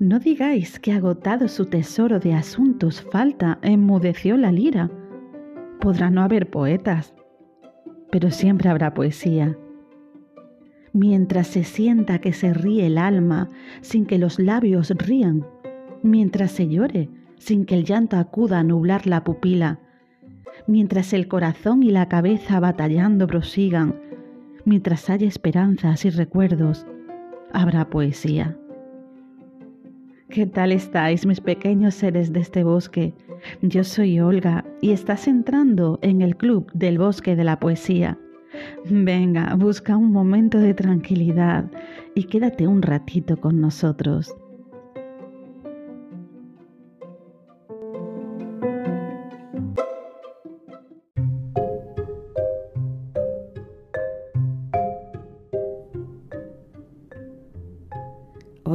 [0.00, 4.90] No digáis que agotado su tesoro de asuntos falta, enmudeció la lira.
[5.78, 7.14] Podrá no haber poetas,
[8.10, 9.58] pero siempre habrá poesía.
[10.94, 13.50] Mientras se sienta que se ríe el alma
[13.82, 15.46] sin que los labios rían,
[16.02, 19.80] mientras se llore sin que el llanto acuda a nublar la pupila,
[20.66, 23.94] mientras el corazón y la cabeza batallando prosigan,
[24.64, 26.86] mientras haya esperanzas y recuerdos,
[27.52, 28.56] habrá poesía.
[30.28, 33.14] ¿Qué tal estáis, mis pequeños seres de este bosque?
[33.62, 38.16] Yo soy Olga y estás entrando en el club del bosque de la poesía.
[38.88, 41.70] Venga, busca un momento de tranquilidad
[42.14, 44.34] y quédate un ratito con nosotros.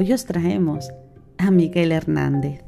[0.05, 0.91] Hoy os traemos
[1.39, 2.61] a Miguel Hernández.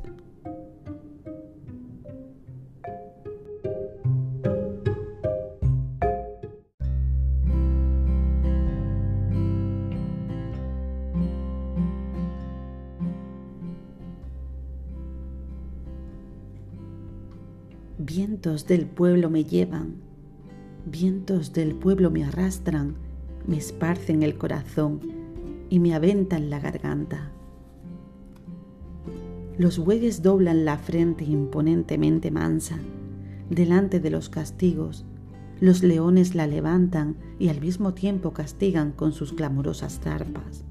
[18.00, 19.98] Vientos del pueblo me llevan,
[20.88, 22.96] vientos del pueblo me arrastran,
[23.46, 25.17] me esparcen el corazón
[25.70, 27.32] y me aventan la garganta.
[29.58, 32.78] Los bueyes doblan la frente imponentemente mansa
[33.50, 35.06] delante de los castigos.
[35.60, 40.64] Los leones la levantan y al mismo tiempo castigan con sus clamorosas zarpas.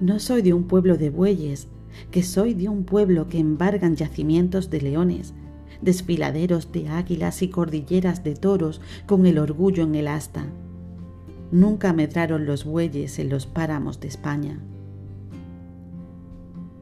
[0.00, 1.68] No soy de un pueblo de bueyes,
[2.10, 5.34] que soy de un pueblo que embargan yacimientos de leones,
[5.80, 10.46] desfiladeros de águilas y cordilleras de toros con el orgullo en el asta.
[11.52, 14.58] Nunca medraron los bueyes en los páramos de España.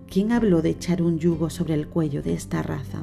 [0.08, 3.02] ¿Quién habló de echar un yugo sobre el cuello de esta raza?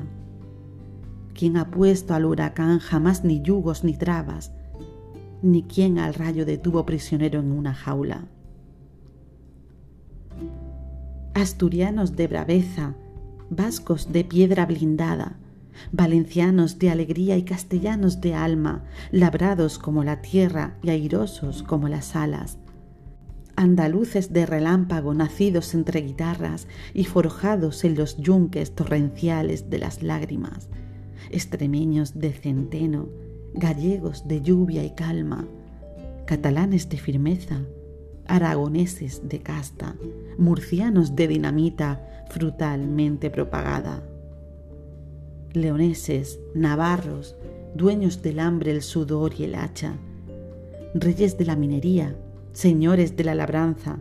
[1.33, 4.53] ¿Quién ha puesto al huracán jamás ni yugos ni trabas?
[5.41, 8.29] Ni quién al rayo detuvo prisionero en una jaula?
[11.33, 12.95] Asturianos de braveza,
[13.49, 15.35] vascos de piedra blindada,
[15.91, 22.15] valencianos de alegría y castellanos de alma, labrados como la tierra y airosos como las
[22.15, 22.57] alas,
[23.55, 30.69] andaluces de relámpago nacidos entre guitarras y forjados en los yunques torrenciales de las lágrimas,
[31.31, 33.09] extremeños de centeno,
[33.53, 35.47] gallegos de lluvia y calma,
[36.25, 37.61] catalanes de firmeza,
[38.27, 39.95] aragoneses de casta,
[40.37, 44.03] murcianos de dinamita frutalmente propagada,
[45.53, 47.35] leoneses, navarros,
[47.75, 49.95] dueños del hambre, el sudor y el hacha,
[50.93, 52.15] reyes de la minería,
[52.53, 53.99] señores de la labranza,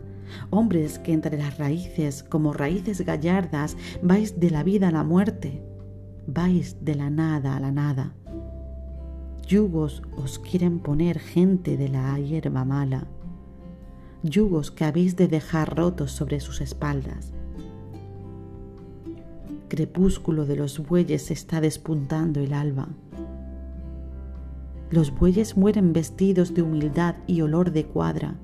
[0.49, 5.61] hombres que entre las raíces, como raíces gallardas, vais de la vida a la muerte,
[6.25, 8.13] vais de la nada a la nada.
[9.47, 13.07] Yugos os quieren poner gente de la hierba mala,
[14.23, 17.33] yugos que habéis de dejar rotos sobre sus espaldas.
[19.69, 22.87] Crepúsculo de los bueyes está despuntando el alba.
[24.89, 28.35] Los bueyes mueren vestidos de humildad y olor de cuadra,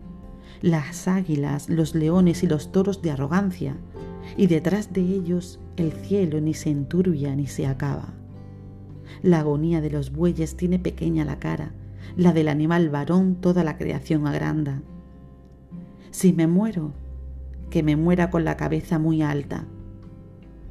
[0.62, 3.78] las águilas, los leones y los toros de arrogancia,
[4.36, 8.14] y detrás de ellos el cielo ni se enturbia ni se acaba.
[9.22, 11.74] La agonía de los bueyes tiene pequeña la cara,
[12.18, 14.82] la del animal varón toda la creación agranda.
[16.12, 16.94] Si me muero,
[17.70, 19.66] que me muera con la cabeza muy alta.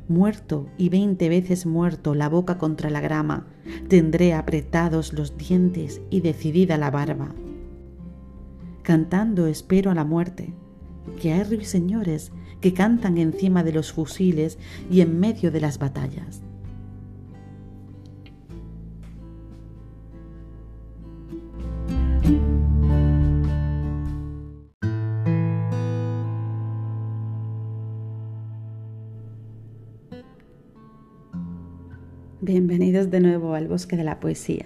[0.09, 3.47] Muerto y veinte veces muerto la boca contra la grama,
[3.89, 7.35] tendré apretados los dientes y decidida la barba
[8.83, 10.53] cantando espero a la muerte,
[11.21, 14.59] que hay ruiseñores que cantan encima de los fusiles
[14.91, 16.42] y en medio de las batallas.
[32.45, 34.65] Bienvenidos de nuevo al bosque de la poesía.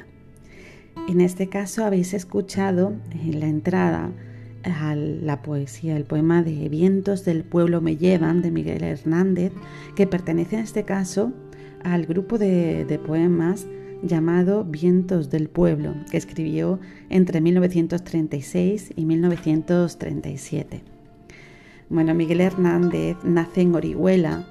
[1.10, 4.12] En este caso habéis escuchado en la entrada
[4.62, 9.52] a la poesía, el poema de Vientos del pueblo me llevan de Miguel Hernández,
[9.94, 11.34] que pertenece en este caso
[11.84, 13.66] al grupo de, de poemas
[14.02, 16.80] llamado Vientos del Pueblo, que escribió
[17.10, 20.82] entre 1936 y 1937.
[21.90, 24.46] Bueno, Miguel Hernández nace en Orihuela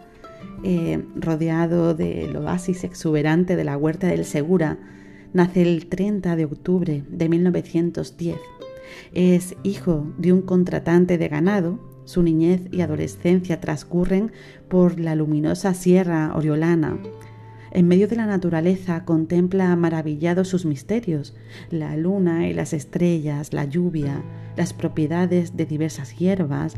[0.64, 4.78] eh, rodeado del oasis exuberante de la huerta del Segura,
[5.34, 8.38] nace el 30 de octubre de 1910.
[9.14, 11.80] Es hijo de un contratante de ganado.
[12.06, 14.32] Su niñez y adolescencia transcurren
[14.70, 17.00] por la luminosa sierra oriolana,
[17.76, 21.36] en medio de la naturaleza contempla maravillado sus misterios,
[21.70, 24.24] la luna y las estrellas, la lluvia,
[24.56, 26.76] las propiedades de diversas hierbas.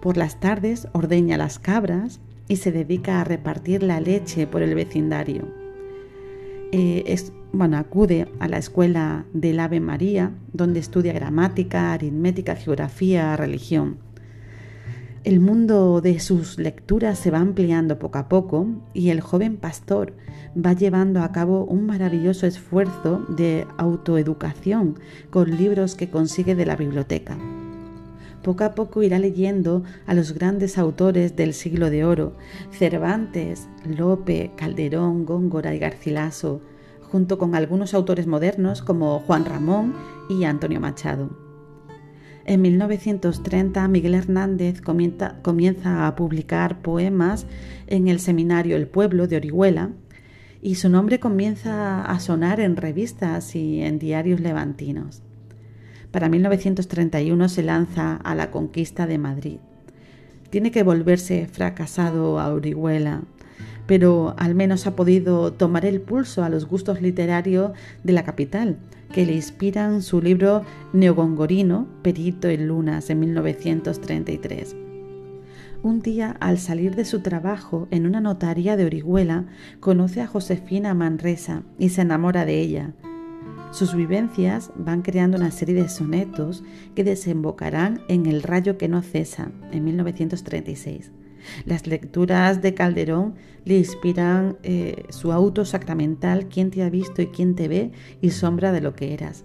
[0.00, 4.74] Por las tardes ordeña las cabras y se dedica a repartir la leche por el
[4.74, 5.48] vecindario.
[6.72, 13.36] Eh, es, bueno, acude a la escuela del Ave María, donde estudia gramática, aritmética, geografía,
[13.36, 13.98] religión.
[15.24, 20.14] El mundo de sus lecturas se va ampliando poco a poco y el joven pastor
[20.56, 24.98] va llevando a cabo un maravilloso esfuerzo de autoeducación
[25.30, 27.36] con libros que consigue de la biblioteca.
[28.48, 32.32] Poco a poco irá leyendo a los grandes autores del siglo de oro,
[32.70, 36.62] Cervantes, Lope, Calderón, Góngora y Garcilaso,
[37.12, 39.92] junto con algunos autores modernos como Juan Ramón
[40.30, 41.28] y Antonio Machado.
[42.46, 47.44] En 1930 Miguel Hernández comienza, a publicar poemas
[47.86, 49.90] en el seminario El Pueblo de Orihuela
[50.62, 55.22] y su nombre comienza a sonar en revistas y en diarios levantinos.
[56.10, 59.58] Para 1931 se lanza a la conquista de Madrid.
[60.50, 63.22] Tiene que volverse fracasado a Orihuela,
[63.86, 67.72] pero al menos ha podido tomar el pulso a los gustos literarios
[68.04, 68.78] de la capital
[69.12, 70.62] que le inspiran su libro
[70.92, 74.76] Neogongorino, Perito en Lunas, en 1933.
[75.82, 79.46] Un día, al salir de su trabajo en una notaría de Orihuela,
[79.80, 82.92] conoce a Josefina Manresa y se enamora de ella.
[83.70, 89.02] Sus vivencias van creando una serie de sonetos que desembocarán en El rayo que no
[89.02, 91.12] cesa, en 1936.
[91.64, 93.34] Las lecturas de Calderón
[93.64, 98.30] le inspiran eh, su auto sacramental, quién te ha visto y quién te ve y
[98.30, 99.44] sombra de lo que eras,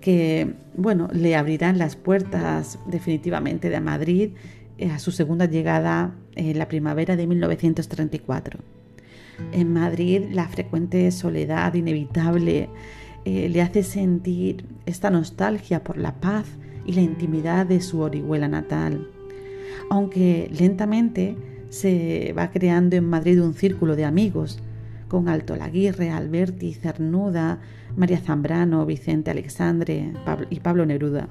[0.00, 4.30] que, bueno, le abrirán las puertas definitivamente de Madrid
[4.76, 8.60] eh, a su segunda llegada en la primavera de 1934.
[9.52, 12.68] En Madrid la frecuente soledad inevitable
[13.28, 16.46] eh, le hace sentir esta nostalgia por la paz
[16.86, 19.08] y la intimidad de su Orihuela natal
[19.90, 21.36] aunque lentamente
[21.70, 24.58] se va creando en Madrid un círculo de amigos
[25.08, 27.60] con Alto Laguirre, Alberti, Cernuda,
[27.96, 30.12] María Zambrano, Vicente Alexandre
[30.50, 31.28] y Pablo Neruda.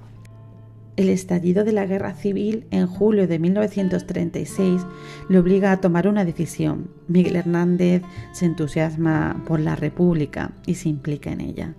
[0.95, 4.81] El estallido de la guerra civil en julio de 1936
[5.29, 6.89] le obliga a tomar una decisión.
[7.07, 8.01] Miguel Hernández
[8.31, 11.75] se entusiasma por la República y se implica en ella.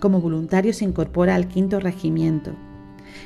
[0.00, 2.52] Como voluntario se incorpora al quinto regimiento,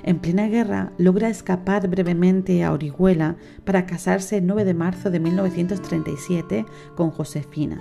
[0.03, 5.21] en plena guerra logra escapar brevemente a Orihuela para casarse el 9 de marzo de
[5.21, 6.67] 1937
[6.97, 7.81] con Josefina.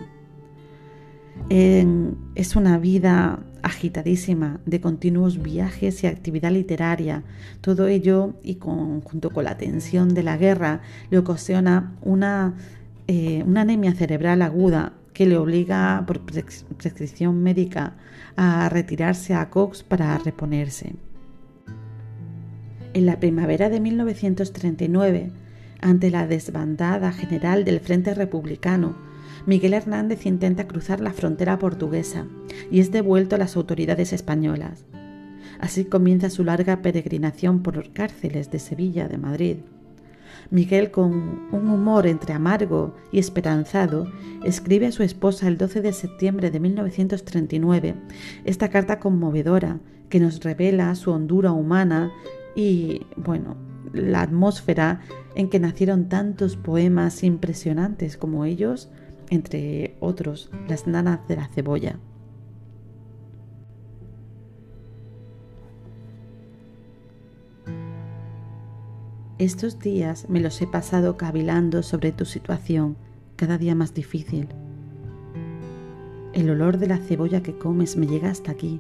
[1.50, 7.24] es una vida agitadísima de continuos viajes y actividad literaria.
[7.62, 12.54] Todo ello y junto con la tensión de la guerra le ocasiona una,
[13.08, 17.96] eh, una anemia cerebral aguda que le obliga por prescripción médica
[18.36, 20.96] a retirarse a Cox para reponerse.
[22.94, 25.32] En la primavera de 1939,
[25.82, 28.96] ante la desbandada general del Frente Republicano,
[29.46, 32.26] Miguel Hernández intenta cruzar la frontera portuguesa
[32.72, 34.86] y es devuelto a las autoridades españolas.
[35.60, 39.58] Así comienza su larga peregrinación por cárceles de Sevilla, de Madrid.
[40.50, 44.12] Miguel, con un humor entre amargo y esperanzado,
[44.44, 47.96] escribe a su esposa el 12 de septiembre de 1939
[48.46, 52.12] esta carta conmovedora que nos revela su hondura humana
[52.56, 53.58] y, bueno,
[53.94, 55.02] la atmósfera
[55.36, 58.90] en que nacieron tantos poemas impresionantes como ellos,
[59.30, 62.00] entre otros, Las nanas de la cebolla.
[69.44, 72.96] Estos días me los he pasado cavilando sobre tu situación,
[73.36, 74.48] cada día más difícil.
[76.32, 78.80] El olor de la cebolla que comes me llega hasta aquí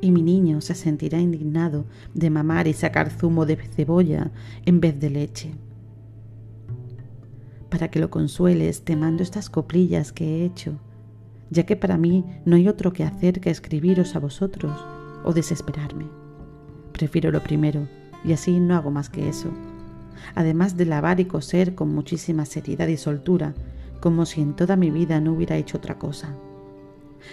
[0.00, 4.32] y mi niño se sentirá indignado de mamar y sacar zumo de cebolla
[4.66, 5.54] en vez de leche.
[7.68, 10.72] Para que lo consueles, te mando estas coplillas que he hecho,
[11.50, 14.76] ya que para mí no hay otro que hacer que escribiros a vosotros
[15.22, 16.06] o desesperarme.
[16.90, 17.86] Prefiero lo primero,
[18.24, 19.52] y así no hago más que eso,
[20.34, 23.54] además de lavar y coser con muchísima seriedad y soltura,
[24.00, 26.34] como si en toda mi vida no hubiera hecho otra cosa.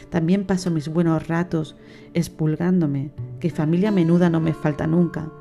[0.09, 1.75] También paso mis buenos ratos
[2.13, 5.31] expulgándome, que familia menuda no me falta nunca,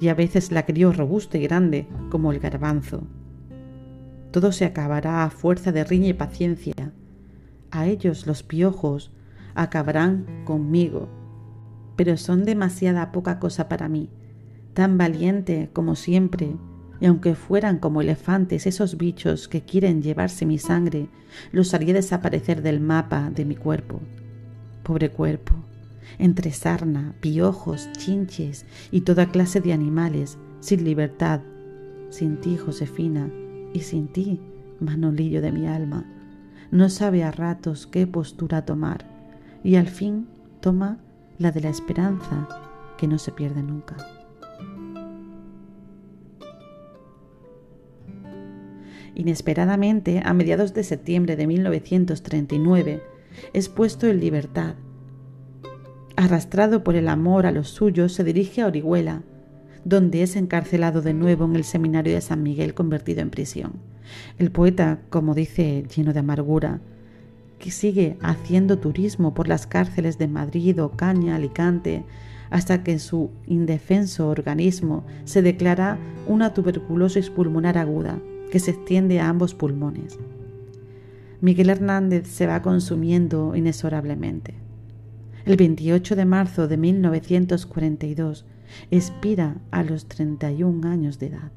[0.00, 3.06] y a veces la crío robusta y grande como el garbanzo.
[4.30, 6.74] todo se acabará a fuerza de riña y paciencia.
[7.70, 9.12] A ellos los piojos
[9.54, 11.08] acabarán conmigo,
[11.96, 14.10] pero son demasiada poca cosa para mí,
[14.74, 16.56] tan valiente como siempre,
[17.04, 21.10] y aunque fueran como elefantes esos bichos que quieren llevarse mi sangre,
[21.52, 24.00] los haría desaparecer del mapa de mi cuerpo.
[24.82, 25.54] Pobre cuerpo,
[26.18, 31.42] entre sarna, piojos, chinches y toda clase de animales, sin libertad,
[32.08, 33.30] sin ti, Josefina,
[33.74, 34.40] y sin ti,
[34.80, 36.06] Manolillo de mi alma.
[36.70, 39.04] No sabe a ratos qué postura tomar,
[39.62, 40.26] y al fin
[40.62, 40.96] toma
[41.36, 42.48] la de la esperanza
[42.96, 44.13] que no se pierde nunca.
[49.14, 53.02] Inesperadamente, a mediados de septiembre de 1939,
[53.52, 54.74] es puesto en libertad.
[56.16, 59.22] Arrastrado por el amor a los suyos, se dirige a Orihuela,
[59.84, 63.72] donde es encarcelado de nuevo en el seminario de San Miguel convertido en prisión.
[64.38, 66.80] El poeta, como dice, lleno de amargura,
[67.58, 72.04] que sigue haciendo turismo por las cárceles de Madrid, Ocaña, Alicante,
[72.50, 78.18] hasta que su indefenso organismo se declara una tuberculosis pulmonar aguda
[78.54, 80.16] que se extiende a ambos pulmones.
[81.40, 84.54] Miguel Hernández se va consumiendo inexorablemente.
[85.44, 88.46] El 28 de marzo de 1942
[88.92, 91.50] expira a los 31 años de edad.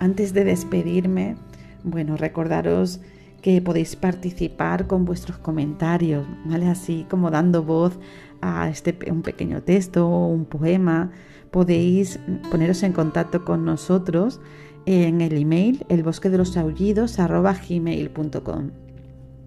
[0.00, 1.36] Antes de despedirme,
[1.84, 3.02] bueno, recordaros
[3.46, 6.66] que podéis participar con vuestros comentarios, ¿vale?
[6.66, 7.96] Así como dando voz
[8.40, 11.12] a este, un pequeño texto o un poema,
[11.52, 12.18] podéis
[12.50, 14.40] poneros en contacto con nosotros
[14.84, 18.70] en el email elbosquedelosaullidos.gmail.com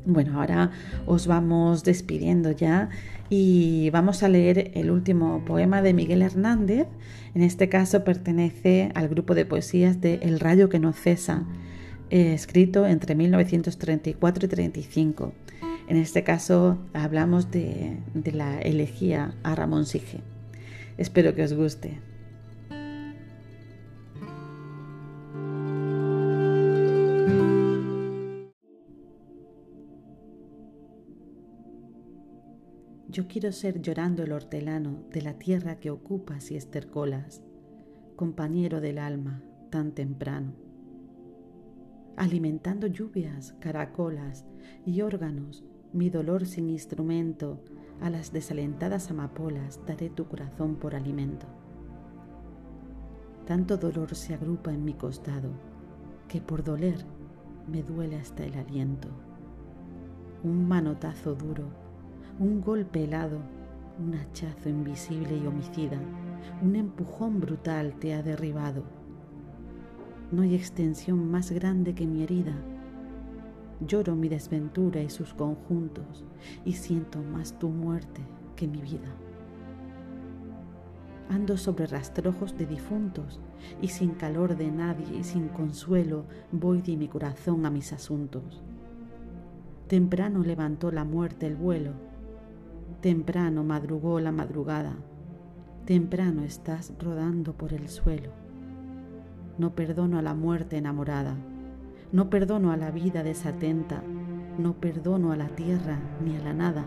[0.06, 0.72] Bueno, ahora
[1.06, 2.88] os vamos despidiendo ya
[3.30, 6.88] y vamos a leer el último poema de Miguel Hernández.
[7.36, 11.44] En este caso pertenece al grupo de poesías de El rayo que no cesa,
[12.10, 15.34] eh, escrito entre 1934 y 35.
[15.88, 17.98] En este caso hablamos de,
[18.34, 20.22] la elegía a Ramón Sige.
[20.98, 22.00] Espero que os guste.
[33.08, 37.42] Yo quiero ser llorando el hortelano de la tierra que ocupas y estercolas,
[38.16, 40.54] compañero del alma tan temprano,
[42.20, 44.46] alimentando lluvias, caracolas
[44.86, 47.64] y órganos mi dolor sin instrumento,
[48.02, 51.48] a las desalentadas amapolas daré tu corazón por alimento.
[53.48, 55.50] Tanto dolor se agrupa en mi costado,
[56.28, 57.06] que por doler
[57.72, 59.08] me duele hasta el aliento.
[60.44, 61.70] Un manotazo duro,
[62.38, 63.40] un golpe helado,
[63.98, 66.00] un hachazo invisible y homicida,
[66.62, 68.99] un empujón brutal te ha derribado.
[70.32, 72.56] No hay extensión más grande que mi herida
[73.86, 76.26] Lloro mi desventura y sus conjuntos
[76.66, 78.22] y siento más tu muerte
[78.58, 79.08] que mi vida.
[81.30, 83.40] Ando sobre rastrojos de difuntos
[83.82, 88.62] y sin calor de nadie y sin consuelo voy de mi corazón a mis asuntos.
[89.88, 91.94] Temprano levantó la muerte el vuelo,
[93.00, 94.98] temprano madrugó la madrugada,
[95.86, 98.49] temprano estás rodando por el suelo.
[99.60, 101.38] No perdono a la muerte enamorada
[102.12, 104.02] no perdono a la vida desatenta,
[104.58, 106.86] no perdono a la tierra ni a la nada.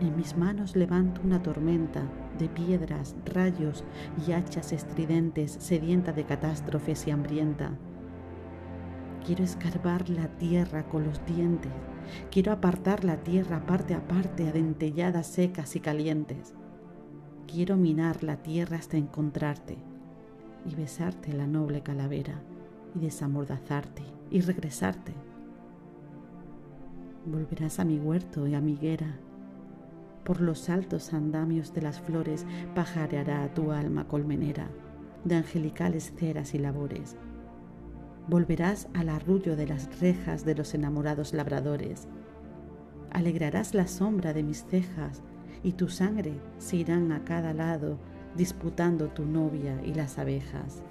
[0.00, 2.02] En mis manos levanto una tormenta
[2.38, 3.84] de piedras, rayos
[4.26, 7.72] y hachas estridentes, sedienta de catástrofes y hambrienta.
[9.26, 11.72] Quiero escarbar la tierra con los dientes,
[12.30, 16.54] quiero apartar la tierra parte a parte, adentelladas, secas y calientes.
[17.46, 19.89] Quiero minar la tierra hasta encontrarte
[20.66, 22.40] y besarte la noble calavera
[22.94, 25.12] y desamordazarte y regresarte.
[27.26, 29.18] Volverás a mi huerto y a mi higuera.
[30.24, 34.68] Por los altos andamios de las flores pajareará tu alma colmenera
[35.24, 37.16] de angelicales ceras y labores.
[38.28, 42.06] Volverás al arrullo de las rejas de los enamorados labradores.
[43.10, 45.22] Alegrarás la sombra de mis cejas
[45.62, 47.98] y tu sangre se irán a cada lado
[48.36, 50.82] disputando tu novia y las abejas.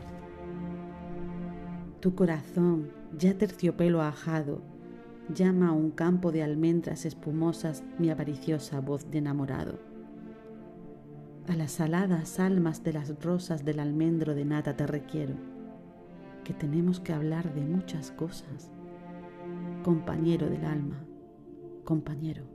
[1.99, 4.61] Tu corazón, ya terciopelo ajado,
[5.33, 9.79] llama a un campo de almendras espumosas mi avariciosa voz de enamorado.
[11.47, 15.35] A las aladas almas de las rosas del almendro de nata te requiero,
[16.43, 18.71] que tenemos que hablar de muchas cosas.
[19.83, 21.03] Compañero del alma,
[21.85, 22.48] compañero.